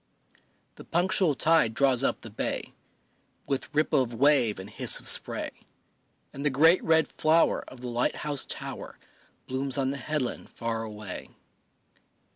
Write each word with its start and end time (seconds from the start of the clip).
The 0.77 0.83
punctual 0.83 1.35
tide 1.35 1.75
draws 1.75 2.03
up 2.03 2.21
the 2.21 2.31
bay, 2.31 2.73
With 3.45 3.71
ripple 3.71 4.01
of 4.01 4.15
wave 4.15 4.57
and 4.57 4.67
hiss 4.67 4.99
of 4.99 5.07
spray, 5.07 5.51
And 6.33 6.43
the 6.43 6.49
great 6.49 6.83
red 6.83 7.07
flower 7.07 7.63
of 7.67 7.81
the 7.81 7.87
light 7.87 8.15
house 8.25 8.43
tower 8.43 8.97
Blooms 9.45 9.77
on 9.77 9.91
the 9.91 9.97
headland 9.97 10.49
far 10.49 10.81
away. 10.81 11.29